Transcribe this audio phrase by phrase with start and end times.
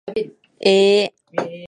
[0.65, 1.59] えー